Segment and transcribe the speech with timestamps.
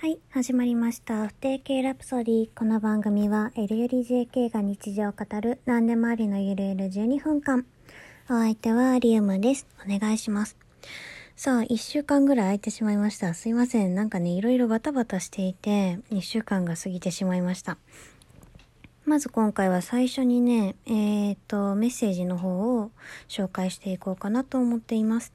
[0.00, 1.28] はい、始まりました。
[1.28, 2.48] 不定形ラプソディ。
[2.54, 7.66] この番組は L より JK が日常を語る何でもありのゆるゆる12分間。
[8.30, 9.66] お相手はリウムです。
[9.86, 10.56] お願いします。
[11.36, 13.34] さあ、1週間ぐらい空いてしまいました。
[13.34, 13.94] すいません。
[13.94, 17.76] なんかね、いろいろバタバタしていて、1週間が過ぎてしまいました。
[19.04, 22.90] まず今回は最初にね、えー、っと、メッセージの方を
[23.28, 25.34] 紹介していこうかなと思っています。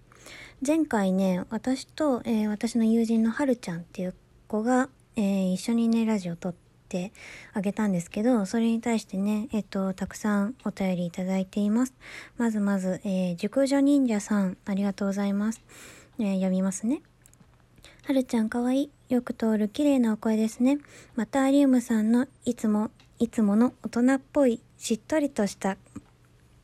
[0.65, 4.15] 前回ね、私と、えー私の友人のはるちゃんっていう
[4.47, 6.55] 子が、えー一緒にね、ラジオ撮っ
[6.89, 7.11] て
[7.53, 11.93] あげたんですけど、それに対してね、えっ、と、たくさんお便りいただいています。
[12.37, 15.61] まずまず、えー熟女忍者さん、ありがとうございます。
[16.19, 17.01] えー読みますね。
[18.05, 18.91] はるちゃんかわいい。
[19.09, 20.77] よく通る綺麗なお声ですね。
[21.15, 25.77] またアリウムさんのいつも、いつもの大人っぽい、しっとりとした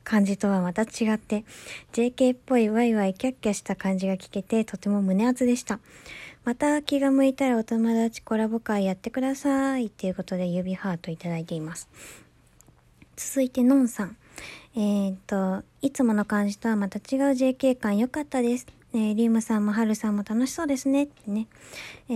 [0.04, 1.46] 感じとはまた違って、
[1.94, 5.80] JK っぽいワイワイキャッキャした感じが聞けてとても胸熱でした。
[6.44, 9.88] また気が向いたらお友達コラボ会やってください。
[9.88, 11.88] っていうことで指ハートいただいています。
[13.16, 14.18] 続いてのんさん。
[14.76, 18.66] えー、っと、いつもの感じとはまた違う JK 感良かったです。
[18.94, 21.04] えー、リウムさんもハルさんも楽しそうですね。
[21.04, 21.48] ってね。
[22.10, 22.14] え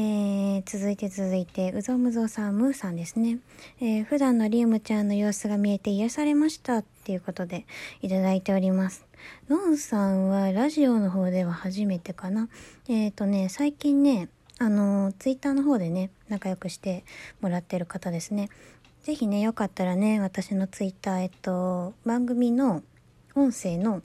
[0.59, 3.37] ー、続いて続いて、うぞむぞさん、ムーさんですね。
[3.79, 6.77] えー、普段のリウムちゃんの様子が見えて癒されました。
[6.77, 7.65] っていうことで、
[8.01, 9.04] いただいております。
[9.49, 12.49] のんさんはラジオの方では初めてかな。
[12.87, 17.03] えっ、とね、最近ね、あのツイッターの方でね、仲良くして
[17.41, 18.49] もらってる方ですね。
[19.03, 22.81] ぜひね、よかったらね、私のツイッター、えっと、番組の
[23.35, 24.01] 音声の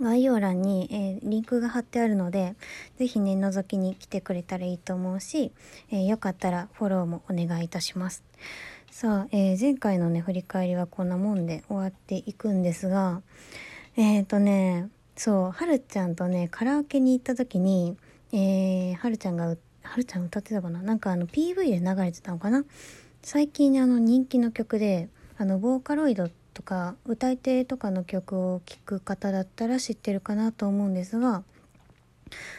[0.00, 2.54] 概要欄に、えーリンクが貼ってあるので、
[2.98, 5.52] ぜひね、覗きに来てくれたらいいと思うし、
[5.90, 8.24] えーよかったらフォローもお願いいたします。
[8.90, 13.22] さあ、えー前回のね、振り返りはこんなもんで終わっていくんですが、
[13.96, 17.96] えっ、とね、そう、はるちゃんとね、カラオケに行った時に、
[18.32, 20.80] えー、はるちゃんが、はるちゃん歌ってたかな？
[20.80, 22.64] なんかあの PV で流れてたのかな？
[23.22, 31.42] 最近あの人気の曲で、あの、ボーカロイドとか歌い手とかの曲を聴く方だったら知ってるかなと思うんですが、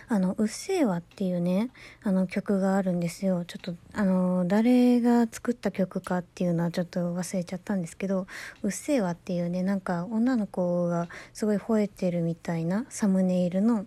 [0.07, 1.69] あの、うっせぇわっていうね、
[2.03, 3.45] あの曲があるんですよ。
[3.45, 8.27] ちょっと、あの、誰が作った曲かっていうのはちょっと忘れちゃったんですけど、
[8.63, 13.85] うっせぇわっていうね、なんか女の子がすごい吠えてるみたいなサムネイルの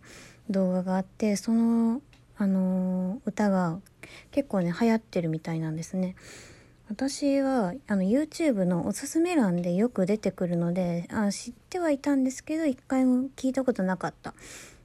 [0.50, 2.00] 動画があって、その、
[2.36, 3.78] あの、歌が
[4.30, 6.16] 結構ね、流行ってるみたいなんですね。
[6.90, 14.34] 私はあの YouTube のおすすめ欄でよく出てくるのであ知ってはいたんですけど一回も聞いたことなかった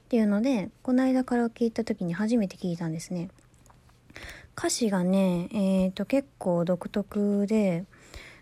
[0.09, 3.30] っていうのでこの間カラオケ行った時に初めて聞いたんですね。
[4.58, 7.86] 歌詞がねえっ、と結構独特で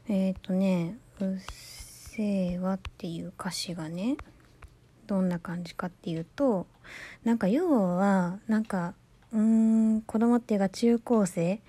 [0.07, 4.15] えっ、とね「うっせぇわ」っていう歌詞がね
[5.07, 6.67] どんな感じかっていうと
[7.25, 8.93] なんか要はなんか
[9.33, 9.41] うー
[9.97, 11.59] ん子供っていうか中高生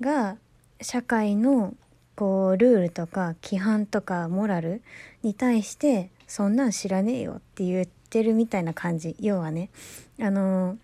[0.00, 0.38] が
[0.80, 1.74] 社会の
[2.16, 4.82] こうルールとか規範とかモラル
[5.22, 9.16] に対してそんなん知らねえよって言ってるみたいな感じ。
[9.20, 9.70] 要はね
[10.20, 10.76] あの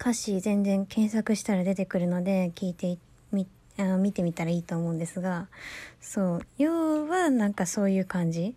[0.00, 2.98] 歌詞全然検索したら出てくるので聞いて
[3.32, 3.46] み
[3.78, 5.48] あの見てみたらいいと思うんですが
[6.00, 6.46] そう。
[6.58, 8.54] 要はなんかそういう感じ。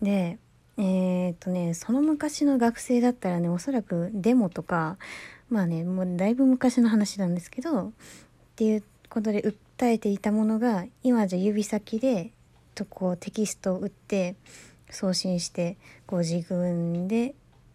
[0.00, 0.38] で
[0.76, 4.96] えーっとねその昔の学生だったらねおそらくデモとか
[5.48, 7.92] まあねもうだいぶ昔の話なんですけどっ
[8.56, 12.32] ていうことで訴えていたものが今じゃ指先で
[12.74, 14.34] とこうテキストを打って
[14.94, 17.34] 送信してこう自分で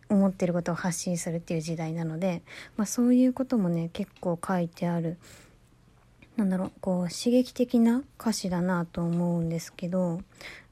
[0.09, 2.41] 思ってることを発信するっていう時代なので、
[2.77, 5.17] まあ、そういうこともね結構書いてある
[6.35, 10.21] なんだろうこう刺激的な歌詞だなと思うんですけど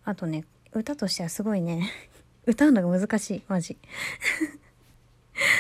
[0.06, 1.92] あとね歌としてはすごいね
[2.48, 3.78] 歌うのが難しいマジ。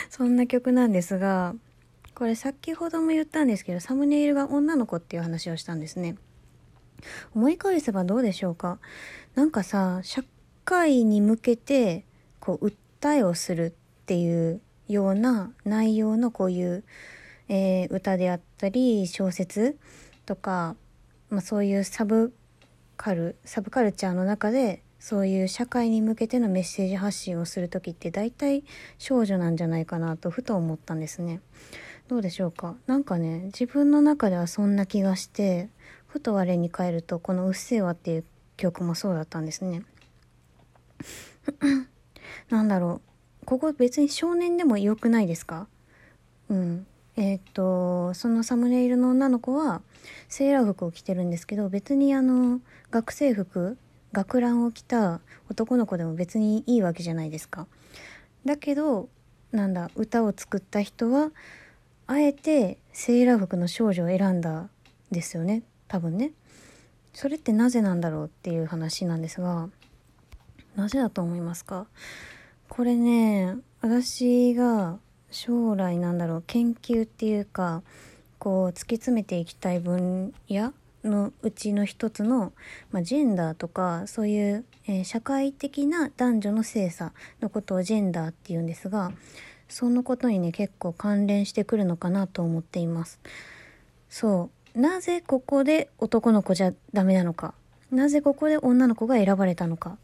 [0.09, 1.53] そんな曲なんですが
[2.15, 6.15] これ先ほども言ったんですけどサムネイルが女の子っていう話をしたんですね。
[7.35, 8.79] 思い返せばどうでしょうか？
[9.35, 10.01] なんかさ
[10.67, 12.03] 会に向けて
[12.41, 12.67] こう
[12.99, 16.83] 訴えをするっていうような内容のこういう、
[17.47, 19.77] えー歌であったり小説
[20.25, 20.75] とか、
[21.29, 22.33] まあ、そういうサブ
[22.97, 28.65] カルサブカルチャーの中でそういう社会に向けてのメッセージ発信をする時って大体
[28.97, 31.39] 少女なんじゃないかなとふと思ったんですね。
[32.09, 32.75] どうでしょうか？
[32.87, 35.69] なんかね自分の中ではそんな気がして
[36.07, 38.25] ふと我に返るとこの「うっせぇわ」っていう
[38.57, 39.83] 曲もそうだったんですね。
[42.49, 43.01] なんだろ
[43.41, 43.45] う。
[43.45, 45.67] ここ別に少年でもよくないですか？
[46.49, 46.85] うん。
[47.15, 49.81] えーっとそのサムネイルの女の子は
[50.29, 52.61] セーラー服を着てるんですけど別にあの
[52.91, 53.77] 学生服
[54.13, 57.67] 学ランを着た男の子でも別にいいわけじゃないですか。
[58.45, 59.09] だけど
[59.51, 61.31] なんだ歌を作った人は
[62.05, 64.69] あえてセーラー服の少女を選んだ
[65.11, 65.63] ですよね。
[65.87, 66.31] 多分ね。
[67.13, 69.69] それってなぜなんだろうっていう話なんですが
[70.77, 71.87] なぜだと思いますか？
[72.69, 77.81] これね私が将来なんだろう研究っていうか
[78.39, 82.53] こう突き詰めていきたい分野のうちの一つの、
[82.91, 89.11] まあ、ジェンダーとかそういう、えー、社会的な男女の性差のことをジェンダーっていうんですが
[89.67, 93.19] そのことにね結構関連してくるのかなと思っています。
[94.09, 94.79] そう。
[94.79, 97.53] なぜここで男の子じゃダメなのか？
[97.91, 99.97] なぜここで女の子が選ばれたのか？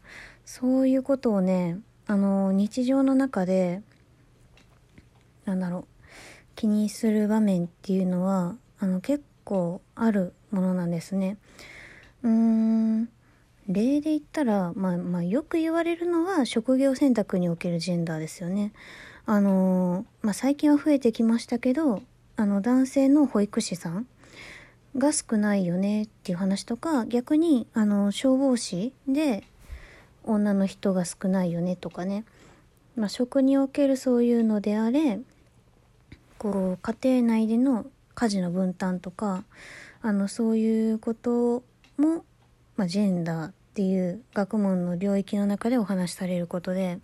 [0.44, 3.82] そういうことをねあの日常の中で
[5.44, 5.84] なんだろう
[6.54, 11.36] 気にする場面っていうのはあの結構あるものなんですね。
[12.22, 13.08] うーん
[13.68, 18.72] 例で言ったら、まあ、まあ、よく言われるのは職業選択におけるジェンダーですよね。
[19.26, 22.02] あのまあ、最近は増えてきましたけど
[22.36, 24.06] あの男性の保育士さん
[24.98, 29.44] が少ないよねっていう話とか逆にあの消防士で
[30.24, 32.24] 女の人が少ないよねとかね、
[32.96, 35.20] まあ、職におけるそういうのであれ
[36.38, 39.44] こう家庭内での家事の分担とか
[40.02, 41.62] あのそういうこと
[41.96, 42.24] も、
[42.76, 46.98] まあ、ジェンダーっていう学問の領域の中でお話しされることで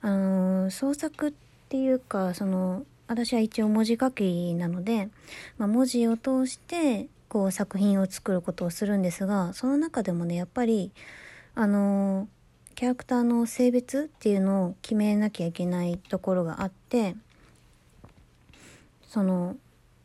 [0.00, 1.32] あの創作っ
[1.68, 5.08] ていうかその私は一応文字書きなので、
[5.56, 10.92] まあ、文字を通してこう作品を作ることをするんですがその中でもねやっぱり
[11.60, 12.28] あの
[12.76, 17.16] キャラクターの性別っていうのを決めなきゃいけないところがあって
[19.02, 19.56] その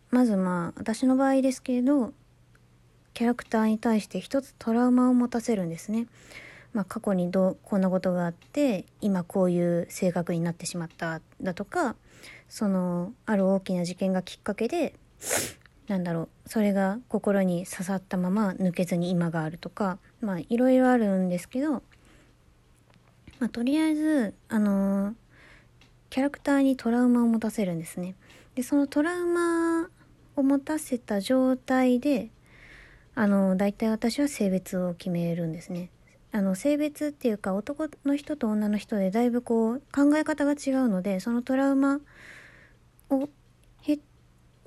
[0.09, 2.11] まずまあ私の場合ですけれど
[3.13, 6.07] キャラクターに対して一つトラウマを持たせるんですね。
[6.73, 11.95] まあ、過去にどうこんなことがあって今こういう性格になってしまっただとか
[12.49, 14.95] そのある大きな事件がきっかけで
[15.87, 21.71] なんだろうそれが心に刺さったまま抜けずに今があるとかまあいろいろあるんですけど、
[23.39, 25.13] まあ、とりあえずあのー、
[26.09, 28.15] キャラクターにトラウマを持たせるんですね。
[28.55, 29.89] でそのトラウマ
[30.35, 32.29] を持たせた状態で
[33.15, 35.89] あの大体私は性別を決めるんですね。
[36.31, 41.99] あの性別っていうか男の人と女の人でだいぶこう考え方が違うのでそのトラウマ
[43.11, 43.29] を
[43.83, 43.99] 経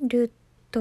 [0.01, 0.33] る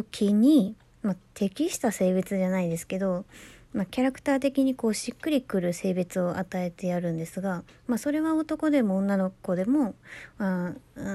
[0.03, 3.25] 時に、まあ、適した性別じゃないですけど、
[3.73, 9.95] まあ、キャラクター的にこうしっくりくる性別を与えてやるんですが、まあ、それは男でも女の子でも
[10.37, 11.09] あう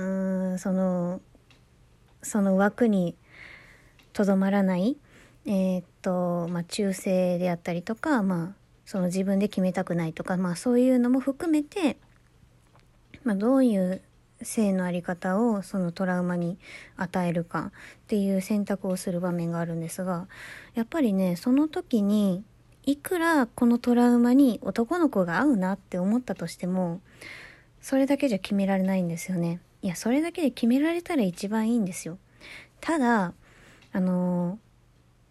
[0.55, 1.21] んその
[2.23, 3.17] その枠に
[4.13, 4.97] とどまらない、
[5.47, 8.55] えー、っとまあ、中性であったりとか、まあ、
[8.87, 11.99] その自分で決めたくないとか、まあ、そういうのも含めて、
[13.25, 14.03] まあ、どういう
[14.43, 16.59] 性の在り方をそのトラウマに
[16.97, 17.73] 与えるか
[18.05, 20.29] っていう選択をする場面があるんですが
[20.75, 22.43] やっぱりねその時に
[22.85, 27.01] いくらこのトラウマに男の子が合うなって思ったとしても
[27.81, 29.61] それだけじゃ決められないんですよね。
[29.83, 32.19] いや、それだけで決められたら一番いいんですよ。
[32.81, 33.33] ただ、
[33.93, 34.59] あの、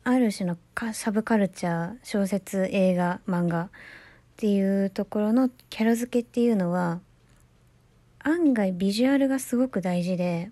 [0.04, 0.58] ある種の
[0.94, 3.70] サブカルチャー、小説、映画、漫画っ
[4.38, 7.00] ていうところのキャラ付けっていうのは、
[8.20, 10.52] 案外ビジュアルがすごく大事で、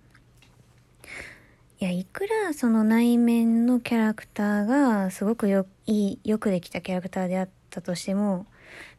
[1.80, 8.48] いや、いくらその内面のキャラクターがすごくよ、いい、よくできたキャラクターであったとしても、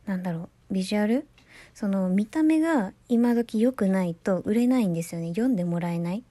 [0.06, 1.26] なんだろう、ビジュアル？
[1.75, 5.28] その見た目が今時良くないと売れないんですよね。
[5.30, 6.22] 読んでもらえない？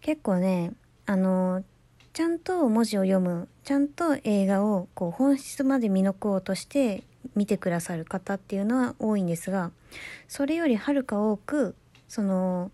[0.00, 0.72] 結構ね、
[1.06, 1.62] あの、
[2.12, 9.70] ちゃんと文字を読む、ちゃんと映画をこう本質まで見抜こうとして見てくださる方っていうのは多いんですが、
[10.28, 11.74] それよりはるか多く、
[12.08, 12.70] その、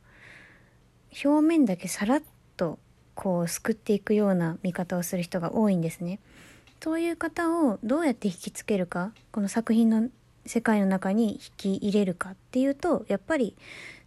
[1.25, 2.23] 表面だけさらっ
[2.57, 2.79] と
[3.15, 6.21] こう救っていくような見方をする人が多いんですね。
[6.83, 10.09] そういう方をどうやって引きつけるか、この作品の
[10.47, 13.55] 世界の中に引き入れるかっていうとやっぱり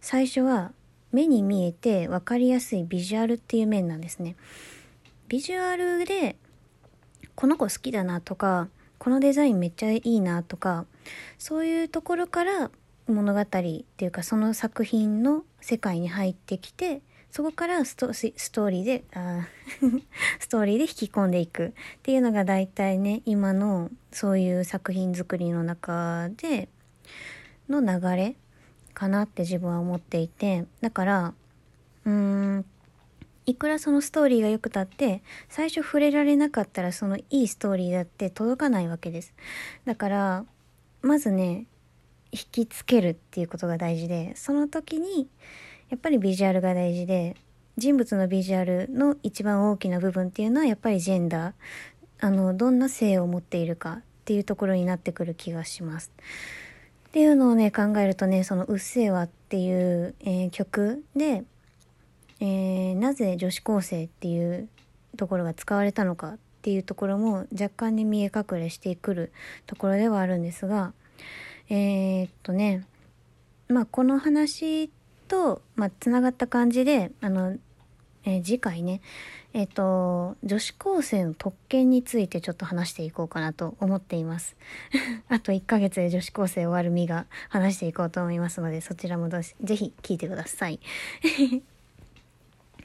[0.00, 0.72] 最初は
[1.12, 4.36] 目に見えて分かりやすいビジュアルっていう面なんですね。
[5.28, 6.36] ビジュアルで
[7.34, 8.68] この子好きだなとか
[9.04, 10.86] このデザインめっちゃいいなとか
[11.38, 12.70] そういうところから
[13.06, 19.48] 物語っていうかその作品の世界に入ってきてそこからストーリーで、あ
[20.38, 21.66] ストーリーで引き込んでいく。
[21.66, 21.72] っ
[22.04, 26.68] ていうのが大体ね、今のそういう作品作りの中で
[27.68, 28.36] の流れ
[28.92, 31.34] かなって自分は思っていて、だから、
[32.04, 32.64] うーん、
[33.46, 39.34] いくらそのストーリーが良くたって、最初触れられなかったらそのいいストーリーだって届かないわけです。
[39.84, 40.44] だから、
[41.02, 41.66] まずね、
[42.32, 45.28] 引きつけるっていうことが大事で、その時に、
[45.90, 47.36] やっぱりビジュアルが大事で
[47.76, 51.52] 人物のビジュアルの一番大きな部分っていうのはやっぱりジェンダー。
[52.20, 56.12] あの、どんな性を持っているかっていうところになってくる気がします。
[57.08, 61.44] っていうのをね、考えるとね、そのうっせぇわっていう、えー、曲で、
[62.40, 64.68] えー、なぜ女子高生っていう
[65.16, 69.32] ところが使われたのかっていうところも若干に見え隠れしてくる
[69.66, 70.92] ところではあるんですが、
[71.68, 72.86] えー、っとね、
[73.68, 74.90] まあ、この話
[75.28, 77.56] と、まあ、つながった感じで、あの、
[78.24, 79.00] えー、次回ね、
[79.52, 84.56] えっ、と、女子高生の特権についてちょっと話していこうかなと思っています。
[85.28, 89.42] あと1ヶ月で女子高生終わる身が話していこうと思いますので、そちらもぜ
[89.76, 90.80] ひ聞いてください。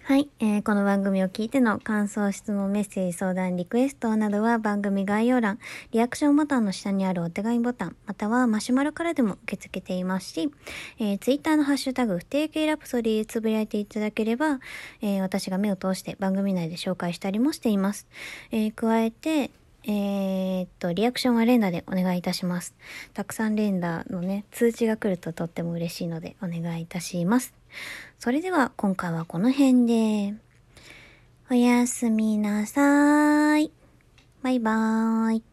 [0.09, 5.59] はい、えー、この番組を聞いての感想、質問、メッセージ、相談、リクエストなどは番組概要欄、
[5.91, 10.51] リアクションボタンの下にあるお手紙ボタン、またはマシュマロからでも受け付けていますし、
[10.97, 14.59] えー、ツイッターのハッシュタグ、不定形ラプソディでつぶやいていただければ、
[15.03, 18.07] えー、私が目を通して番組内で紹介したりもしています。
[18.49, 19.51] えー、加えて、
[19.85, 22.75] えー、っと、リアクションは連打でお願いいたします。
[23.13, 27.53] たくさん連打のね、通知が来るととっても嬉しいのでお願いいたします。
[28.17, 30.35] それでは今回はこの辺で、
[31.49, 33.71] おやすみなさーい。
[34.43, 35.48] バイバーイ。